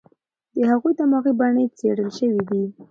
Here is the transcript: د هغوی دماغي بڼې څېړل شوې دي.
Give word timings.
د 0.55 0.57
هغوی 0.71 0.91
دماغي 0.99 1.33
بڼې 1.39 1.63
څېړل 1.77 2.09
شوې 2.17 2.41
دي. 2.49 2.63